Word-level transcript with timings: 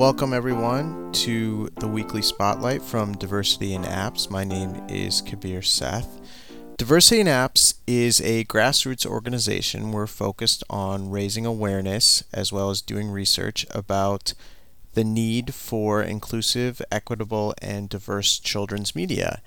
Welcome, 0.00 0.32
everyone, 0.32 1.12
to 1.12 1.68
the 1.76 1.86
weekly 1.86 2.22
spotlight 2.22 2.80
from 2.80 3.18
Diversity 3.18 3.74
in 3.74 3.82
Apps. 3.82 4.30
My 4.30 4.44
name 4.44 4.82
is 4.88 5.20
Kabir 5.20 5.60
Seth. 5.60 6.18
Diversity 6.78 7.20
in 7.20 7.26
Apps 7.26 7.74
is 7.86 8.18
a 8.22 8.44
grassroots 8.44 9.04
organization. 9.04 9.92
We're 9.92 10.06
focused 10.06 10.64
on 10.70 11.10
raising 11.10 11.44
awareness 11.44 12.24
as 12.32 12.50
well 12.50 12.70
as 12.70 12.80
doing 12.80 13.10
research 13.10 13.66
about 13.72 14.32
the 14.94 15.04
need 15.04 15.52
for 15.52 16.02
inclusive, 16.02 16.80
equitable, 16.90 17.52
and 17.60 17.90
diverse 17.90 18.38
children's 18.38 18.96
media. 18.96 19.42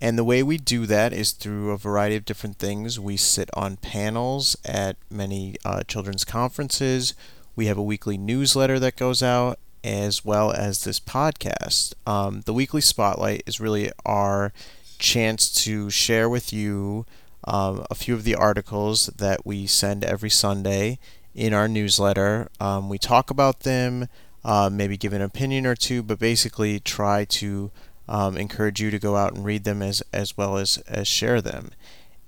And 0.00 0.16
the 0.16 0.24
way 0.24 0.42
we 0.42 0.56
do 0.56 0.86
that 0.86 1.12
is 1.12 1.32
through 1.32 1.72
a 1.72 1.76
variety 1.76 2.16
of 2.16 2.24
different 2.24 2.56
things. 2.56 2.98
We 2.98 3.18
sit 3.18 3.50
on 3.52 3.76
panels 3.76 4.56
at 4.64 4.96
many 5.10 5.56
uh, 5.66 5.82
children's 5.82 6.24
conferences. 6.24 7.12
We 7.54 7.66
have 7.66 7.76
a 7.76 7.82
weekly 7.82 8.16
newsletter 8.16 8.78
that 8.78 8.96
goes 8.96 9.22
out, 9.22 9.58
as 9.84 10.24
well 10.24 10.52
as 10.52 10.84
this 10.84 11.00
podcast. 11.00 11.94
Um, 12.06 12.42
the 12.42 12.52
weekly 12.52 12.80
spotlight 12.80 13.42
is 13.46 13.60
really 13.60 13.90
our 14.04 14.52
chance 14.98 15.50
to 15.64 15.90
share 15.90 16.28
with 16.28 16.52
you 16.52 17.06
um, 17.44 17.84
a 17.90 17.94
few 17.94 18.14
of 18.14 18.24
the 18.24 18.34
articles 18.34 19.06
that 19.06 19.46
we 19.46 19.66
send 19.66 20.04
every 20.04 20.30
Sunday 20.30 20.98
in 21.34 21.54
our 21.54 21.68
newsletter. 21.68 22.48
Um, 22.60 22.88
we 22.88 22.98
talk 22.98 23.30
about 23.30 23.60
them, 23.60 24.08
uh, 24.44 24.68
maybe 24.72 24.96
give 24.96 25.12
an 25.12 25.22
opinion 25.22 25.66
or 25.66 25.74
two, 25.74 26.02
but 26.02 26.18
basically 26.18 26.80
try 26.80 27.24
to 27.26 27.70
um, 28.08 28.36
encourage 28.36 28.80
you 28.80 28.90
to 28.90 28.98
go 28.98 29.16
out 29.16 29.34
and 29.34 29.44
read 29.44 29.64
them 29.64 29.82
as, 29.82 30.02
as 30.12 30.36
well 30.36 30.56
as, 30.56 30.78
as 30.88 31.06
share 31.06 31.40
them. 31.40 31.70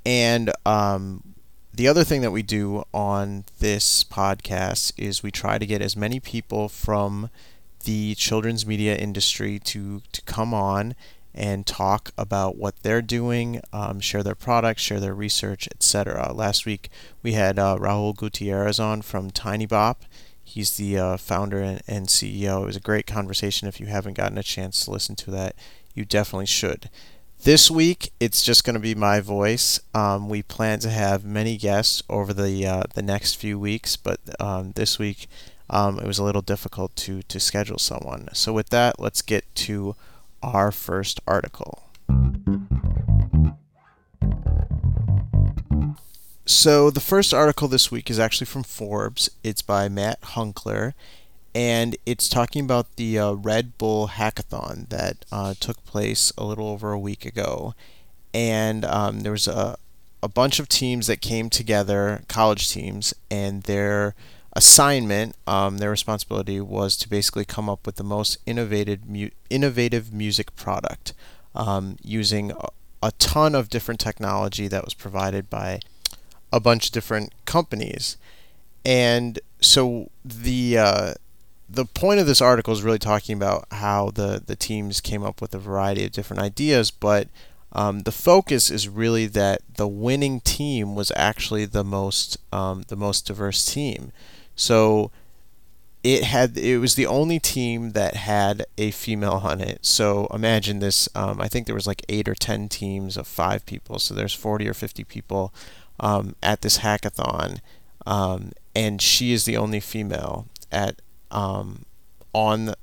And 0.06 0.52
um, 0.64 1.34
the 1.72 1.88
other 1.88 2.04
thing 2.04 2.20
that 2.22 2.32
we 2.32 2.42
do 2.42 2.84
on 2.92 3.44
this 3.58 4.04
podcast 4.04 4.92
is 4.96 5.22
we 5.22 5.30
try 5.30 5.58
to 5.58 5.66
get 5.66 5.80
as 5.80 5.96
many 5.96 6.20
people 6.20 6.68
from 6.68 7.30
the 7.84 8.14
children's 8.16 8.66
media 8.66 8.96
industry 8.96 9.58
to, 9.58 10.02
to 10.12 10.22
come 10.22 10.52
on 10.52 10.94
and 11.34 11.66
talk 11.66 12.10
about 12.18 12.56
what 12.56 12.82
they're 12.82 13.00
doing, 13.00 13.60
um, 13.72 14.00
share 14.00 14.22
their 14.22 14.34
products, 14.34 14.82
share 14.82 15.00
their 15.00 15.14
research, 15.14 15.68
etc. 15.68 16.32
Last 16.32 16.66
week 16.66 16.90
we 17.22 17.32
had 17.32 17.58
uh, 17.58 17.76
Raul 17.76 18.16
Gutierrez 18.16 18.80
on 18.80 19.02
from 19.02 19.30
Tinybop. 19.30 19.96
He's 20.42 20.76
the 20.76 20.98
uh, 20.98 21.16
founder 21.16 21.60
and, 21.60 21.82
and 21.86 22.08
CEO. 22.08 22.62
It 22.62 22.66
was 22.66 22.76
a 22.76 22.80
great 22.80 23.06
conversation. 23.06 23.68
If 23.68 23.78
you 23.78 23.86
haven't 23.86 24.14
gotten 24.14 24.38
a 24.38 24.42
chance 24.42 24.84
to 24.84 24.90
listen 24.90 25.14
to 25.16 25.30
that, 25.30 25.54
you 25.94 26.04
definitely 26.04 26.46
should. 26.46 26.90
This 27.42 27.70
week, 27.70 28.12
it's 28.20 28.42
just 28.42 28.64
going 28.64 28.74
to 28.74 28.80
be 28.80 28.94
my 28.94 29.20
voice. 29.20 29.80
Um, 29.94 30.28
we 30.28 30.42
plan 30.42 30.78
to 30.80 30.90
have 30.90 31.24
many 31.24 31.56
guests 31.56 32.02
over 32.10 32.34
the 32.34 32.66
uh, 32.66 32.82
the 32.92 33.00
next 33.00 33.36
few 33.36 33.58
weeks, 33.58 33.96
but 33.96 34.20
um, 34.38 34.72
this 34.72 34.98
week 34.98 35.26
um, 35.70 35.98
it 35.98 36.06
was 36.06 36.18
a 36.18 36.24
little 36.24 36.42
difficult 36.42 36.94
to 36.96 37.22
to 37.22 37.40
schedule 37.40 37.78
someone. 37.78 38.28
So 38.34 38.52
with 38.52 38.68
that, 38.68 39.00
let's 39.00 39.22
get 39.22 39.46
to 39.54 39.96
our 40.42 40.70
first 40.70 41.18
article. 41.26 41.84
So, 46.44 46.90
the 46.90 47.00
first 47.00 47.32
article 47.32 47.68
this 47.68 47.90
week 47.90 48.10
is 48.10 48.18
actually 48.18 48.48
from 48.48 48.64
Forbes. 48.64 49.30
It's 49.42 49.62
by 49.62 49.88
Matt 49.88 50.20
Hunckler, 50.20 50.94
and 51.54 51.96
it's 52.06 52.28
talking 52.28 52.64
about 52.64 52.96
the 52.96 53.18
uh, 53.18 53.32
Red 53.32 53.76
Bull 53.76 54.08
hackathon 54.08 54.88
that 54.88 55.24
uh, 55.32 55.54
took 55.58 55.84
place 55.84 56.32
a 56.38 56.44
little 56.44 56.68
over 56.68 56.92
a 56.92 56.98
week 56.98 57.24
ago. 57.24 57.74
And 58.32 58.84
um, 58.84 59.20
there 59.20 59.32
was 59.32 59.48
a, 59.48 59.76
a 60.22 60.28
bunch 60.28 60.60
of 60.60 60.68
teams 60.68 61.08
that 61.08 61.20
came 61.20 61.50
together, 61.50 62.22
college 62.28 62.70
teams, 62.70 63.12
and 63.30 63.64
their 63.64 64.14
assignment, 64.52 65.34
um, 65.46 65.78
their 65.78 65.90
responsibility 65.90 66.60
was 66.60 66.96
to 66.98 67.08
basically 67.08 67.44
come 67.44 67.68
up 67.68 67.84
with 67.84 67.96
the 67.96 68.04
most 68.04 68.38
innovative, 68.46 69.08
mu- 69.08 69.30
innovative 69.48 70.12
music 70.12 70.54
product 70.54 71.12
um, 71.56 71.96
using 72.02 72.52
a, 72.52 72.68
a 73.02 73.12
ton 73.12 73.56
of 73.56 73.68
different 73.68 73.98
technology 73.98 74.68
that 74.68 74.84
was 74.84 74.94
provided 74.94 75.50
by 75.50 75.80
a 76.52 76.60
bunch 76.60 76.86
of 76.86 76.92
different 76.92 77.32
companies. 77.44 78.16
And 78.84 79.40
so 79.60 80.10
the 80.24 80.78
uh, 80.78 81.14
the 81.72 81.84
point 81.84 82.20
of 82.20 82.26
this 82.26 82.40
article 82.40 82.72
is 82.72 82.82
really 82.82 82.98
talking 82.98 83.36
about 83.36 83.66
how 83.70 84.10
the, 84.10 84.42
the 84.44 84.56
teams 84.56 85.00
came 85.00 85.22
up 85.22 85.40
with 85.40 85.54
a 85.54 85.58
variety 85.58 86.04
of 86.04 86.12
different 86.12 86.42
ideas, 86.42 86.90
but 86.90 87.28
um, 87.72 88.00
the 88.00 88.12
focus 88.12 88.70
is 88.70 88.88
really 88.88 89.26
that 89.26 89.60
the 89.76 89.86
winning 89.86 90.40
team 90.40 90.96
was 90.96 91.12
actually 91.14 91.64
the 91.66 91.84
most 91.84 92.38
um, 92.52 92.82
the 92.88 92.96
most 92.96 93.26
diverse 93.26 93.64
team. 93.64 94.10
So 94.56 95.12
it 96.02 96.24
had 96.24 96.58
it 96.58 96.78
was 96.78 96.96
the 96.96 97.06
only 97.06 97.38
team 97.38 97.92
that 97.92 98.16
had 98.16 98.66
a 98.76 98.90
female 98.90 99.40
on 99.44 99.60
it. 99.60 99.86
So 99.86 100.26
imagine 100.34 100.80
this. 100.80 101.08
Um, 101.14 101.40
I 101.40 101.46
think 101.46 101.66
there 101.66 101.74
was 101.76 101.86
like 101.86 102.04
eight 102.08 102.28
or 102.28 102.34
ten 102.34 102.68
teams 102.68 103.16
of 103.16 103.28
five 103.28 103.64
people. 103.64 104.00
So 104.00 104.14
there's 104.14 104.34
40 104.34 104.68
or 104.68 104.74
50 104.74 105.04
people 105.04 105.54
um, 106.00 106.34
at 106.42 106.62
this 106.62 106.78
hackathon, 106.78 107.60
um, 108.04 108.50
and 108.74 109.00
she 109.00 109.32
is 109.32 109.44
the 109.44 109.56
only 109.56 109.78
female 109.78 110.46
at 110.72 111.00
um, 111.30 111.84
on 112.32 112.74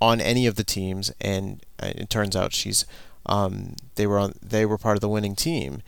on 0.00 0.20
any 0.20 0.46
of 0.46 0.56
the 0.56 0.64
teams. 0.64 1.12
And 1.20 1.64
uh, 1.82 1.92
it 1.94 2.10
turns 2.10 2.36
out 2.36 2.52
she's 2.52 2.84
um, 3.26 3.74
they 3.94 4.06
were 4.06 4.18
on 4.18 4.34
they 4.42 4.66
were 4.66 4.78
part 4.78 4.96
of 4.96 5.00
the 5.00 5.08
winning 5.08 5.34
team, 5.34 5.82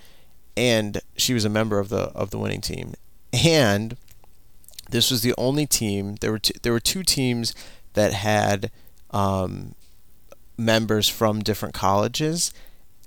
and 0.56 1.00
she 1.16 1.34
was 1.34 1.44
a 1.44 1.50
member 1.50 1.78
of 1.78 1.88
the 1.88 2.10
of 2.14 2.30
the 2.30 2.38
winning 2.38 2.60
team, 2.60 2.94
and 3.32 3.96
this 4.90 5.10
was 5.10 5.22
the 5.22 5.34
only 5.36 5.66
team. 5.66 6.16
There 6.20 6.30
were 6.30 6.38
t- 6.38 6.58
there 6.62 6.72
were 6.72 6.80
two 6.80 7.02
teams 7.02 7.54
that 7.94 8.12
had 8.12 8.70
um, 9.10 9.74
members 10.56 11.08
from 11.08 11.40
different 11.40 11.74
colleges, 11.74 12.52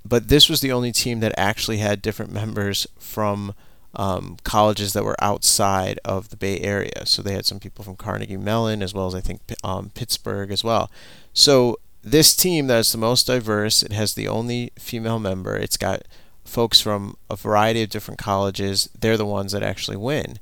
but 0.05 0.27
this 0.27 0.49
was 0.49 0.61
the 0.61 0.71
only 0.71 0.91
team 0.91 1.19
that 1.21 1.33
actually 1.37 1.77
had 1.77 2.01
different 2.01 2.31
members 2.31 2.87
from 2.97 3.53
um, 3.95 4.38
colleges 4.44 4.94
that 4.94 5.03
were 5.03 5.22
outside 5.22 6.00
of 6.05 6.29
the 6.29 6.38
Bay 6.38 6.59
Area. 6.59 7.05
So 7.05 7.22
they 7.22 7.33
had 7.33 7.45
some 7.45 7.59
people 7.59 7.83
from 7.83 7.95
Carnegie 7.95 8.38
Mellon 8.38 8.83
as 8.83 8.94
well 8.94 9.07
as 9.07 9.16
I 9.16 9.22
think 9.22 9.41
um, 9.63 9.91
Pittsburgh 9.94 10.51
as 10.51 10.63
well. 10.63 10.91
So 11.33 11.79
this 12.03 12.35
team 12.35 12.67
that 12.67 12.79
is 12.79 12.91
the 12.91 12.97
most 12.97 13.28
diverse, 13.28 13.83
it 13.83 13.91
has 13.91 14.13
the 14.13 14.28
only 14.28 14.72
female 14.78 15.19
member. 15.19 15.55
It's 15.57 15.78
got 15.78 16.03
folks 16.45 16.79
from 16.79 17.17
a 17.29 17.35
variety 17.35 17.83
of 17.83 17.89
different 17.89 18.19
colleges. 18.19 18.89
They're 18.99 19.17
the 19.17 19.25
ones 19.25 19.51
that 19.51 19.63
actually 19.63 19.97
win 19.97 20.39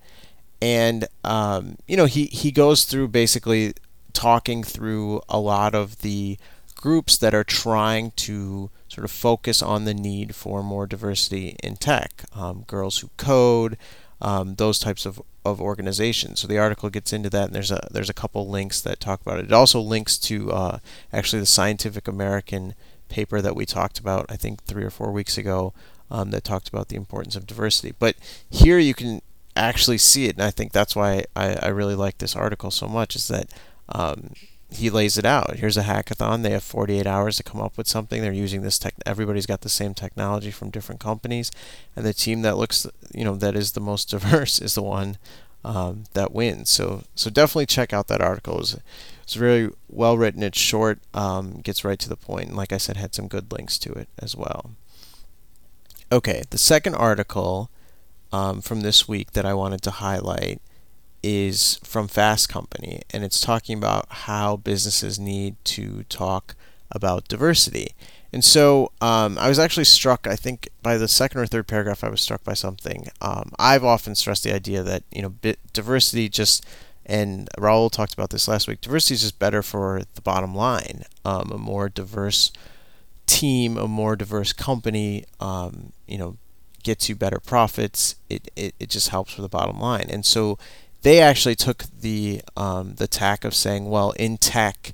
and 0.61 1.07
um, 1.23 1.77
you 1.87 1.97
know 1.97 2.05
he 2.05 2.25
he 2.25 2.51
goes 2.51 2.85
through 2.85 3.07
basically 3.09 3.73
talking 4.13 4.63
through 4.63 5.21
a 5.29 5.39
lot 5.39 5.75
of 5.75 5.99
the 5.99 6.37
groups 6.75 7.17
that 7.17 7.33
are 7.33 7.43
trying 7.43 8.11
to 8.11 8.69
sort 8.87 9.05
of 9.05 9.11
focus 9.11 9.61
on 9.61 9.85
the 9.85 9.93
need 9.93 10.35
for 10.35 10.63
more 10.63 10.87
diversity 10.87 11.55
in 11.63 11.75
tech, 11.75 12.23
um, 12.35 12.63
girls 12.67 12.99
who 12.99 13.09
code, 13.17 13.77
um, 14.21 14.55
those 14.55 14.79
types 14.79 15.05
of, 15.05 15.21
of 15.45 15.61
organizations. 15.61 16.39
So 16.39 16.47
the 16.47 16.57
article 16.57 16.89
gets 16.89 17.13
into 17.13 17.29
that, 17.29 17.45
and 17.45 17.55
there's 17.55 17.71
a 17.71 17.87
there's 17.91 18.09
a 18.09 18.13
couple 18.13 18.47
links 18.47 18.81
that 18.81 18.99
talk 18.99 19.21
about 19.21 19.39
it. 19.39 19.45
It 19.45 19.53
also 19.53 19.79
links 19.79 20.17
to 20.19 20.51
uh, 20.51 20.79
actually 21.13 21.39
the 21.39 21.45
Scientific 21.45 22.07
American 22.07 22.73
paper 23.09 23.41
that 23.41 23.55
we 23.55 23.65
talked 23.65 23.99
about, 23.99 24.25
I 24.29 24.35
think 24.35 24.63
three 24.63 24.83
or 24.83 24.89
four 24.89 25.11
weeks 25.11 25.37
ago, 25.37 25.73
um, 26.09 26.31
that 26.31 26.43
talked 26.43 26.67
about 26.67 26.89
the 26.89 26.95
importance 26.95 27.35
of 27.35 27.47
diversity. 27.47 27.93
But 27.97 28.15
here 28.49 28.79
you 28.79 28.93
can 28.93 29.21
actually 29.55 29.97
see 29.97 30.25
it, 30.25 30.35
and 30.35 30.43
I 30.43 30.51
think 30.51 30.71
that's 30.71 30.95
why 30.95 31.25
I, 31.35 31.55
I 31.55 31.67
really 31.67 31.95
like 31.95 32.17
this 32.17 32.35
article 32.35 32.71
so 32.71 32.87
much. 32.87 33.15
Is 33.15 33.27
that 33.27 33.49
um, 33.89 34.31
he 34.69 34.89
lays 34.89 35.17
it 35.17 35.25
out. 35.25 35.57
Here's 35.57 35.77
a 35.77 35.83
hackathon. 35.83 36.43
They 36.43 36.51
have 36.51 36.63
48 36.63 37.07
hours 37.07 37.37
to 37.37 37.43
come 37.43 37.61
up 37.61 37.77
with 37.77 37.87
something. 37.87 38.21
They're 38.21 38.33
using 38.33 38.61
this 38.61 38.77
tech. 38.77 38.95
Everybody's 39.05 39.45
got 39.45 39.61
the 39.61 39.69
same 39.69 39.93
technology 39.93 40.51
from 40.51 40.69
different 40.69 40.99
companies, 40.99 41.51
and 41.95 42.05
the 42.05 42.13
team 42.13 42.41
that 42.41 42.57
looks, 42.57 42.85
you 43.13 43.23
know, 43.23 43.35
that 43.35 43.55
is 43.55 43.71
the 43.71 43.79
most 43.79 44.09
diverse 44.11 44.59
is 44.59 44.75
the 44.75 44.83
one 44.83 45.17
um, 45.63 46.03
that 46.13 46.33
wins. 46.33 46.69
So, 46.69 47.03
so 47.15 47.29
definitely 47.29 47.65
check 47.65 47.93
out 47.93 48.07
that 48.07 48.21
article. 48.21 48.59
It's, 48.59 48.77
it's 49.23 49.35
very 49.35 49.69
well 49.89 50.17
written. 50.17 50.43
It's 50.43 50.59
short, 50.59 50.99
um, 51.13 51.61
gets 51.61 51.85
right 51.85 51.99
to 51.99 52.09
the 52.09 52.17
point, 52.17 52.49
and 52.49 52.57
like 52.57 52.73
I 52.73 52.77
said, 52.77 52.97
had 52.97 53.15
some 53.15 53.27
good 53.27 53.51
links 53.51 53.77
to 53.79 53.93
it 53.93 54.09
as 54.19 54.35
well. 54.35 54.71
Okay, 56.11 56.43
the 56.49 56.57
second 56.57 56.95
article 56.95 57.69
um, 58.31 58.61
from 58.61 58.81
this 58.81 59.07
week 59.07 59.31
that 59.31 59.45
I 59.45 59.53
wanted 59.53 59.81
to 59.83 59.91
highlight 59.91 60.61
is 61.27 61.79
from 61.83 62.07
Fast 62.07 62.47
Company, 62.47 63.01
and 63.11 63.21
it's 63.25 63.41
talking 63.41 63.77
about 63.77 64.05
how 64.09 64.55
businesses 64.55 65.19
need 65.19 65.55
to 65.65 66.03
talk 66.03 66.55
about 66.89 67.27
diversity. 67.27 67.89
And 68.31 68.45
so 68.45 68.91
um, 69.01 69.37
I 69.37 69.49
was 69.49 69.59
actually 69.59 69.83
struck, 69.83 70.25
I 70.25 70.37
think, 70.37 70.69
by 70.81 70.97
the 70.97 71.09
second 71.09 71.41
or 71.41 71.45
third 71.45 71.67
paragraph, 71.67 72.03
I 72.03 72.09
was 72.09 72.21
struck 72.21 72.43
by 72.45 72.53
something. 72.53 73.09
Um, 73.19 73.51
I've 73.59 73.83
often 73.83 74.15
stressed 74.15 74.43
the 74.45 74.53
idea 74.53 74.83
that, 74.83 75.03
you 75.11 75.21
know, 75.21 75.33
diversity 75.73 76.29
just, 76.29 76.65
and 77.05 77.49
Raul 77.57 77.91
talked 77.91 78.13
about 78.13 78.29
this 78.29 78.47
last 78.47 78.67
week, 78.67 78.79
diversity 78.79 79.15
is 79.15 79.21
just 79.21 79.39
better 79.39 79.61
for 79.61 80.03
the 80.15 80.21
bottom 80.21 80.55
line. 80.55 81.03
Um, 81.25 81.51
a 81.51 81.57
more 81.57 81.89
diverse 81.89 82.51
team, 83.25 83.77
a 83.77 83.87
more 83.87 84.15
diverse 84.15 84.53
company, 84.53 85.25
um, 85.41 85.91
you 86.07 86.17
know, 86.17 86.37
gets 86.83 87.09
you 87.09 87.15
better 87.15 87.39
profits. 87.39 88.15
It, 88.29 88.49
it, 88.55 88.75
it 88.79 88.89
just 88.89 89.09
helps 89.09 89.33
for 89.33 89.41
the 89.41 89.49
bottom 89.49 89.79
line. 89.79 90.07
And 90.09 90.25
so 90.25 90.57
they 91.07 91.21
actually 91.21 91.55
took 91.55 91.85
the 92.01 92.41
um, 92.57 92.95
the 92.95 93.07
tack 93.07 93.45
of 93.45 93.55
saying, 93.55 93.89
well, 93.89 94.11
in 94.11 94.37
tech, 94.37 94.93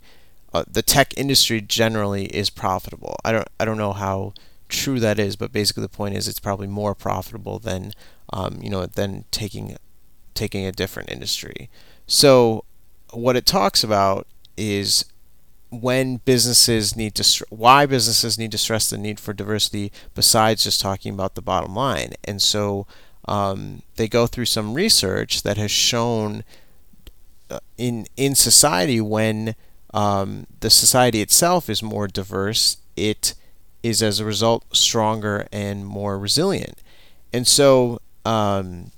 uh, 0.53 0.63
the 0.69 0.83
tech 0.83 1.11
industry 1.17 1.59
generally 1.59 2.25
is 2.25 2.51
profitable. 2.51 3.15
I 3.25 3.31
don't 3.31 3.47
I 3.59 3.65
don't 3.65 3.79
know 3.79 3.93
how 3.93 4.33
true 4.69 4.99
that 4.99 5.17
is, 5.17 5.35
but 5.35 5.51
basically 5.51 5.81
the 5.81 5.89
point 5.89 6.15
is 6.15 6.27
it's 6.27 6.39
probably 6.39 6.67
more 6.67 6.93
profitable 6.93 7.57
than 7.57 7.93
um, 8.31 8.59
you 8.61 8.69
know 8.69 8.85
than 8.85 9.25
taking 9.31 9.75
taking 10.35 10.67
a 10.67 10.71
different 10.71 11.09
industry. 11.09 11.67
So 12.05 12.63
what 13.09 13.35
it 13.35 13.47
talks 13.47 13.83
about 13.83 14.27
is 14.55 15.05
when 15.71 16.17
businesses 16.17 16.95
need 16.95 17.15
to 17.15 17.45
why 17.49 17.87
businesses 17.87 18.37
need 18.37 18.51
to 18.51 18.59
stress 18.59 18.87
the 18.87 18.99
need 18.99 19.19
for 19.19 19.33
diversity 19.33 19.91
besides 20.13 20.63
just 20.63 20.79
talking 20.79 21.11
about 21.11 21.33
the 21.33 21.41
bottom 21.41 21.73
line. 21.75 22.13
And 22.23 22.39
so 22.39 22.85
um, 23.25 23.81
they 23.95 24.07
go 24.07 24.27
through 24.27 24.45
some 24.45 24.73
research 24.73 25.43
that 25.43 25.57
has 25.57 25.71
shown 25.71 26.43
uh, 27.49 27.59
in 27.77 28.07
in 28.17 28.35
society 28.35 28.99
when 28.99 29.55
um, 29.93 30.47
the 30.59 30.69
society 30.69 31.21
itself 31.21 31.69
is 31.69 31.83
more 31.83 32.07
diverse, 32.07 32.77
it 32.95 33.35
is 33.83 34.01
as 34.01 34.19
a 34.19 34.25
result 34.25 34.65
stronger 34.75 35.47
and 35.51 35.85
more 35.85 36.17
resilient. 36.17 36.81
And 37.31 37.47
so 37.47 37.99
um, 38.25 38.91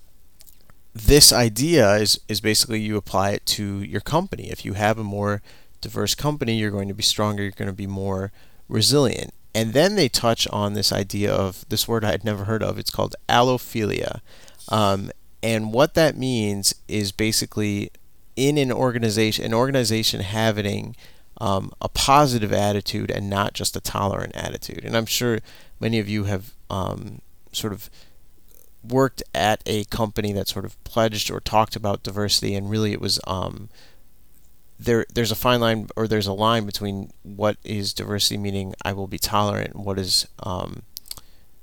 this 0.94 1.34
idea 1.34 1.96
is, 1.96 2.20
is 2.30 2.40
basically 2.40 2.80
you 2.80 2.96
apply 2.96 3.32
it 3.32 3.46
to 3.48 3.82
your 3.82 4.02
company. 4.02 4.50
If 4.50 4.64
you 4.64 4.74
have 4.74 4.98
a 4.98 5.04
more 5.04 5.42
diverse 5.82 6.16
company, 6.16 6.58
you're 6.58 6.72
going 6.72 6.88
to 6.88 6.94
be 6.94 7.04
stronger, 7.04 7.44
you're 7.44 7.52
going 7.52 7.68
to 7.68 7.74
be 7.74 7.88
more 7.88 8.32
resilient. 8.70 9.34
And 9.56 9.72
then 9.72 9.96
they 9.96 10.10
touch 10.10 10.50
on 10.50 10.74
this 10.74 10.92
idea 10.92 11.34
of 11.34 11.68
this 11.70 11.88
word 11.88 12.04
I 12.04 12.12
had 12.12 12.26
never 12.26 12.44
heard 12.44 12.62
of. 12.62 12.78
It's 12.78 12.92
called 12.92 13.16
allophilia. 13.30 14.20
Um, 14.68 15.12
and 15.42 15.72
what 15.72 15.94
that 15.94 16.18
means 16.18 16.76
is 16.90 17.14
basically 17.14 17.90
in 18.36 18.58
an 18.58 18.70
organization, 18.70 19.46
an 19.46 19.54
organization 19.54 20.20
having 20.20 20.94
um, 21.40 21.72
a 21.80 21.88
positive 21.88 22.52
attitude 22.52 23.10
and 23.10 23.30
not 23.30 23.54
just 23.54 23.78
a 23.78 23.82
tolerant 23.82 24.36
attitude. 24.36 24.84
And 24.84 24.96
I'm 24.96 25.06
sure 25.06 25.40
many 25.80 26.00
of 26.00 26.10
you 26.10 26.26
have 26.26 26.54
um, 26.70 27.22
sort 27.54 27.72
of 27.72 27.90
worked 28.84 29.24
at 29.34 29.64
a 29.66 29.86
company 29.86 30.34
that 30.34 30.50
sort 30.50 30.66
of 30.66 30.82
pledged 30.84 31.32
or 31.32 31.40
talked 31.40 31.78
about 31.78 32.04
diversity, 32.04 32.56
and 32.56 32.70
really 32.70 32.92
it 32.92 33.00
was 33.00 33.22
um, 33.26 33.70
there. 34.80 35.06
There's 35.14 35.32
a 35.32 35.36
fine 35.36 35.60
line, 35.60 35.88
or 35.96 36.08
there's 36.08 36.28
a 36.28 36.34
line 36.34 36.66
between 36.66 37.12
what 37.24 37.58
is 37.64 37.94
diversity, 37.94 38.38
meaning 38.38 38.74
I 38.84 38.94
will 38.94 39.08
be 39.08 39.18
tolerant, 39.18 39.74
and 39.76 39.86
what 39.86 40.00
is 40.00 40.28
um, 40.44 40.84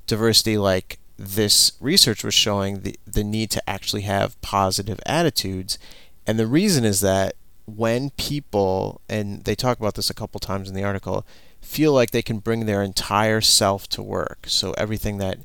diversity, 0.06 0.58
like 0.58 0.98
this 1.16 1.72
research 1.80 2.24
was 2.24 2.34
showing 2.34 2.80
the 2.80 2.96
the 3.06 3.24
need 3.24 3.50
to 3.50 3.70
actually 3.70 4.02
have 4.02 4.40
positive 4.40 5.00
attitudes, 5.06 5.78
and 6.26 6.38
the 6.38 6.46
reason 6.46 6.84
is 6.84 7.00
that 7.00 7.34
when 7.66 8.10
people, 8.10 9.00
and 9.08 9.44
they 9.44 9.54
talk 9.54 9.78
about 9.78 9.94
this 9.94 10.10
a 10.10 10.14
couple 10.14 10.40
times 10.40 10.68
in 10.68 10.74
the 10.74 10.84
article, 10.84 11.24
feel 11.60 11.92
like 11.92 12.10
they 12.10 12.22
can 12.22 12.38
bring 12.38 12.66
their 12.66 12.82
entire 12.82 13.40
self 13.40 13.88
to 13.88 14.02
work, 14.02 14.46
so 14.46 14.72
everything 14.72 15.18
that 15.18 15.38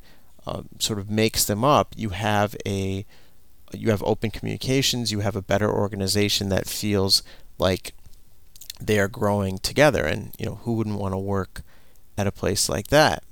um, 0.47 0.69
sort 0.79 0.99
of 0.99 1.09
makes 1.09 1.43
them 1.43 1.63
up, 1.63 1.93
you 1.97 2.09
have 2.09 2.55
a 2.65 3.05
you 3.73 3.89
have 3.89 4.01
open 4.03 4.31
communications, 4.31 5.11
you 5.11 5.19
have 5.19 5.35
a 5.35 5.41
better 5.41 5.69
organization 5.69 6.49
that 6.49 6.67
feels 6.67 7.21
like 7.57 7.93
they 8.79 8.99
are 8.99 9.07
growing 9.07 9.57
together, 9.57 10.05
and 10.05 10.33
you 10.37 10.45
know 10.45 10.55
who 10.63 10.73
wouldn't 10.73 10.99
want 10.99 11.13
to 11.13 11.17
work 11.17 11.61
at 12.17 12.27
a 12.27 12.31
place 12.31 12.69
like 12.69 12.87
that. 12.87 13.23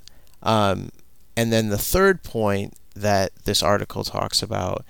Um, 0.44 0.90
and 1.36 1.52
then 1.52 1.70
the 1.70 1.78
third 1.78 2.24
point 2.24 2.76
that 2.96 3.32
this 3.46 3.62
article 3.62 4.04
talks 4.04 4.42
about 4.42 4.86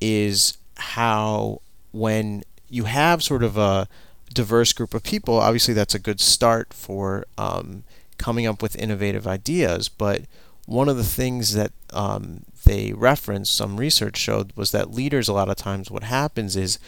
is 0.00 0.56
how 0.76 1.60
when 1.92 2.42
you 2.68 2.84
have 2.84 3.22
sort 3.22 3.42
of 3.42 3.58
a 3.58 3.88
diverse 4.32 4.72
group 4.72 4.94
of 4.94 5.02
people, 5.02 5.38
obviously 5.38 5.74
that's 5.74 5.94
a 5.94 5.98
good 5.98 6.20
start 6.20 6.72
for 6.72 7.26
um, 7.36 7.84
coming 8.16 8.46
up 8.46 8.62
with 8.62 8.76
innovative 8.76 9.26
ideas. 9.26 9.88
But 9.88 10.22
one 10.66 10.88
of 10.88 10.96
the 10.96 11.04
things 11.04 11.54
that 11.54 11.72
um, 11.92 12.44
they 12.64 12.92
referenced, 12.92 13.54
some 13.54 13.76
research 13.76 14.16
showed, 14.16 14.52
was 14.54 14.70
that 14.70 14.94
leaders, 14.94 15.28
a 15.28 15.32
lot 15.32 15.48
of 15.48 15.56
times, 15.56 15.90
what 15.90 16.04
happens 16.04 16.56
is 16.56 16.78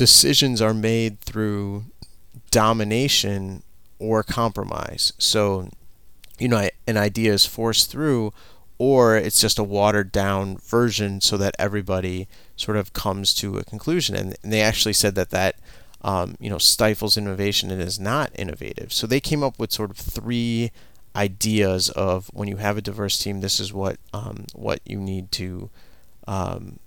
decisions 0.00 0.62
are 0.62 0.72
made 0.72 1.20
through 1.20 1.84
domination 2.50 3.62
or 3.98 4.22
compromise. 4.22 5.12
So, 5.18 5.68
you 6.38 6.48
know, 6.48 6.70
an 6.86 6.96
idea 6.96 7.34
is 7.34 7.44
forced 7.44 7.90
through, 7.90 8.32
or 8.78 9.14
it's 9.14 9.42
just 9.42 9.58
a 9.58 9.62
watered 9.62 10.10
down 10.10 10.56
version 10.56 11.20
so 11.20 11.36
that 11.36 11.54
everybody 11.58 12.28
sort 12.56 12.78
of 12.78 12.94
comes 12.94 13.34
to 13.34 13.58
a 13.58 13.64
conclusion. 13.64 14.16
And, 14.16 14.36
and 14.42 14.50
they 14.50 14.62
actually 14.62 14.94
said 14.94 15.16
that 15.16 15.28
that 15.30 15.56
um, 16.00 16.34
you 16.40 16.48
know 16.48 16.56
stifles 16.56 17.18
innovation 17.18 17.70
and 17.70 17.82
is 17.82 18.00
not 18.00 18.32
innovative. 18.34 18.94
So 18.94 19.06
they 19.06 19.20
came 19.20 19.42
up 19.42 19.58
with 19.58 19.70
sort 19.70 19.90
of 19.90 19.98
three 19.98 20.70
ideas 21.14 21.90
of 21.90 22.30
when 22.32 22.48
you 22.48 22.56
have 22.56 22.78
a 22.78 22.80
diverse 22.80 23.18
team, 23.18 23.42
this 23.42 23.60
is 23.60 23.70
what 23.70 23.98
um, 24.14 24.46
what 24.54 24.80
you 24.86 24.96
need 24.98 25.30
to 25.32 25.68
um, 26.26 26.78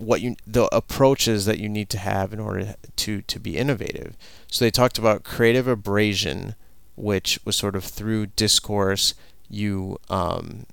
what 0.00 0.22
you 0.22 0.34
the 0.46 0.64
approaches 0.74 1.44
that 1.44 1.58
you 1.58 1.68
need 1.68 1.90
to 1.90 1.98
have 1.98 2.32
in 2.32 2.40
order 2.40 2.74
to 2.96 3.22
to 3.22 3.38
be 3.38 3.56
innovative. 3.56 4.16
So 4.48 4.64
they 4.64 4.70
talked 4.70 4.98
about 4.98 5.24
creative 5.24 5.68
abrasion, 5.68 6.54
which 6.96 7.38
was 7.44 7.56
sort 7.56 7.76
of 7.76 7.84
through 7.84 8.26
discourse 8.26 9.14
you 9.48 9.98
um, 10.08 10.64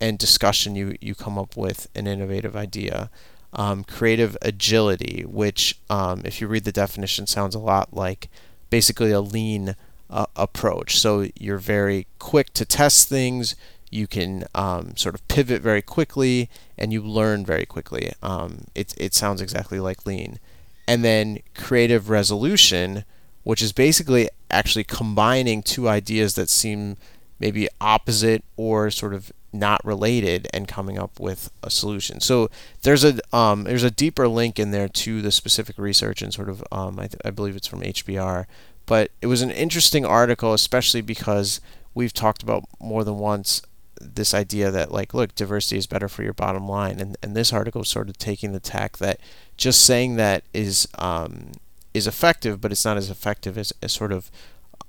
and 0.00 0.18
discussion 0.18 0.76
you 0.76 0.96
you 1.00 1.14
come 1.14 1.38
up 1.38 1.56
with 1.56 1.88
an 1.94 2.06
innovative 2.06 2.54
idea. 2.54 3.10
Um, 3.56 3.84
creative 3.84 4.36
agility, 4.42 5.24
which 5.26 5.78
um, 5.88 6.22
if 6.24 6.40
you 6.40 6.48
read 6.48 6.64
the 6.64 6.72
definition 6.72 7.28
sounds 7.28 7.54
a 7.54 7.60
lot 7.60 7.94
like 7.94 8.28
basically 8.68 9.12
a 9.12 9.20
lean 9.20 9.76
uh, 10.10 10.26
approach. 10.36 10.98
So 10.98 11.28
you're 11.38 11.58
very 11.58 12.06
quick 12.18 12.52
to 12.54 12.64
test 12.64 13.08
things. 13.08 13.54
You 13.94 14.06
can 14.06 14.44
um, 14.54 14.96
sort 14.96 15.14
of 15.14 15.26
pivot 15.28 15.62
very 15.62 15.82
quickly, 15.82 16.50
and 16.76 16.92
you 16.92 17.00
learn 17.00 17.44
very 17.44 17.64
quickly. 17.64 18.12
Um, 18.22 18.64
it 18.74 18.94
it 18.98 19.14
sounds 19.14 19.40
exactly 19.40 19.78
like 19.78 20.04
lean, 20.04 20.40
and 20.88 21.04
then 21.04 21.38
creative 21.54 22.10
resolution, 22.10 23.04
which 23.44 23.62
is 23.62 23.72
basically 23.72 24.28
actually 24.50 24.84
combining 24.84 25.62
two 25.62 25.88
ideas 25.88 26.34
that 26.34 26.48
seem 26.48 26.96
maybe 27.38 27.68
opposite 27.80 28.44
or 28.56 28.90
sort 28.90 29.14
of 29.14 29.32
not 29.52 29.84
related 29.84 30.48
and 30.52 30.66
coming 30.66 30.98
up 30.98 31.20
with 31.20 31.50
a 31.62 31.70
solution. 31.70 32.20
So 32.20 32.50
there's 32.82 33.04
a 33.04 33.20
um, 33.34 33.64
there's 33.64 33.84
a 33.84 33.90
deeper 33.90 34.26
link 34.28 34.58
in 34.58 34.72
there 34.72 34.88
to 34.88 35.22
the 35.22 35.30
specific 35.30 35.78
research 35.78 36.20
and 36.20 36.34
sort 36.34 36.48
of 36.48 36.64
um, 36.72 36.98
I, 36.98 37.06
th- 37.06 37.20
I 37.24 37.30
believe 37.30 37.54
it's 37.56 37.68
from 37.68 37.80
HBR, 37.80 38.46
but 38.86 39.10
it 39.22 39.26
was 39.28 39.42
an 39.42 39.50
interesting 39.50 40.04
article, 40.04 40.52
especially 40.52 41.00
because 41.00 41.60
we've 41.94 42.12
talked 42.12 42.42
about 42.42 42.64
more 42.80 43.04
than 43.04 43.18
once 43.18 43.62
this 44.00 44.34
idea 44.34 44.70
that 44.70 44.92
like 44.92 45.14
look 45.14 45.34
diversity 45.34 45.76
is 45.76 45.86
better 45.86 46.08
for 46.08 46.22
your 46.22 46.32
bottom 46.32 46.68
line 46.68 47.00
and 47.00 47.16
and 47.22 47.36
this 47.36 47.52
article 47.52 47.82
is 47.82 47.88
sort 47.88 48.08
of 48.08 48.18
taking 48.18 48.52
the 48.52 48.60
tack 48.60 48.98
that 48.98 49.20
just 49.56 49.84
saying 49.84 50.16
that 50.16 50.44
is 50.52 50.88
um, 50.98 51.52
is 51.92 52.06
effective 52.06 52.60
but 52.60 52.72
it's 52.72 52.84
not 52.84 52.96
as 52.96 53.10
effective 53.10 53.56
as, 53.56 53.72
as 53.82 53.92
sort 53.92 54.12
of 54.12 54.30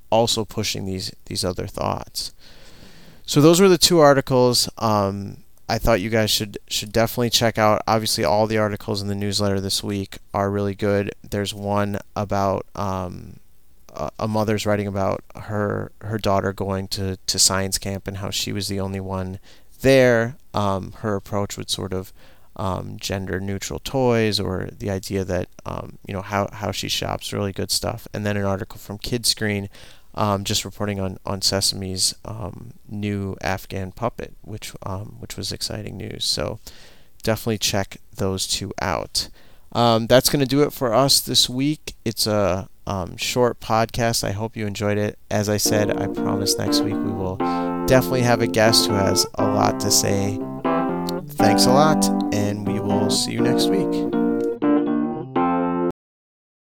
also 0.10 0.46
pushing 0.46 0.86
these 0.86 1.12
these 1.26 1.44
other 1.44 1.68
thoughts 1.68 2.34
so 3.26 3.42
those 3.42 3.60
were 3.60 3.70
the 3.70 3.78
two 3.78 4.00
articles 4.00 4.70
um, 4.78 5.38
I 5.68 5.80
thought 5.80 6.02
you 6.02 6.10
guys 6.10 6.30
should 6.30 6.60
should 6.68 6.92
definitely 6.92 7.32
check 7.32 7.58
out. 7.58 7.82
Obviously, 7.88 8.24
all 8.24 8.46
the 8.46 8.60
articles 8.60 9.02
in 9.02 9.08
the 9.08 9.16
newsletter 9.16 9.60
this 9.60 9.84
week 9.84 10.20
are 10.34 10.52
really 10.52 10.76
good. 10.76 11.12
There's 11.28 11.54
one 11.54 11.98
about 12.16 12.68
um, 12.76 13.40
a 14.20 14.28
mother's 14.28 14.66
writing 14.66 14.88
about 14.88 15.24
her 15.36 15.92
her 16.02 16.18
daughter 16.18 16.54
going 16.54 16.88
to, 16.90 17.18
to 17.28 17.40
science 17.40 17.78
camp 17.78 18.08
and 18.08 18.18
how 18.18 18.30
she 18.30 18.52
was 18.52 18.68
the 18.68 18.80
only 18.80 19.00
one 19.00 19.40
there. 19.82 20.38
Um, 20.54 20.94
her 21.00 21.16
approach 21.16 21.58
would 21.58 21.70
sort 21.70 21.94
of 21.94 22.14
um, 22.56 22.98
gender 22.98 23.40
neutral 23.40 23.80
toys 23.80 24.40
or 24.40 24.70
the 24.72 24.90
idea 24.90 25.24
that 25.26 25.50
um, 25.66 25.98
you 26.08 26.14
know 26.14 26.22
how, 26.22 26.50
how 26.54 26.72
she 26.72 26.88
shops 26.88 27.34
really 27.34 27.52
good 27.52 27.72
stuff. 27.72 28.08
And 28.14 28.26
then 28.26 28.38
an 28.38 28.46
article 28.46 28.80
from 28.80 28.98
Kidscreen 29.00 29.70
um, 30.14 30.44
just 30.44 30.66
reporting 30.66 31.00
on 31.00 31.18
on 31.26 31.42
Sesame's 31.42 32.16
um, 32.24 32.74
new 32.88 33.36
Afghan 33.42 33.92
puppet 33.92 34.34
which 34.42 34.74
um, 34.84 35.18
which 35.20 35.38
was 35.38 35.52
exciting 35.52 35.98
news. 35.98 36.26
So 36.26 36.60
definitely 37.24 37.58
check 37.58 37.98
those 38.16 38.48
two 38.48 38.72
out. 38.82 39.30
That's 39.74 40.30
going 40.30 40.40
to 40.40 40.46
do 40.46 40.64
it 40.64 40.72
for 40.72 40.94
us 40.94 41.20
this 41.20 41.50
week. 41.50 41.96
It's 42.06 42.28
a 42.28 42.70
um, 42.88 43.18
short 43.18 43.60
podcast. 43.60 44.24
I 44.24 44.32
hope 44.32 44.56
you 44.56 44.66
enjoyed 44.66 44.98
it. 44.98 45.18
As 45.30 45.50
I 45.50 45.58
said, 45.58 46.00
I 46.00 46.08
promise 46.08 46.58
next 46.58 46.82
week 46.82 46.94
we 46.94 47.12
will 47.12 47.38
definitely 47.88 48.22
have 48.22 48.42
a 48.42 48.48
guest 48.48 48.88
who 48.88 48.94
has 48.94 49.26
a 49.36 49.46
lot 49.46 49.80
to 49.82 49.92
say. 49.92 50.40
Thanks 51.28 51.66
a 51.66 51.72
lot, 51.72 52.06
and 52.34 52.68
we 52.68 52.80
will 52.80 53.10
see 53.10 53.32
you 53.32 53.42
next 53.42 53.68
week. 53.68 54.15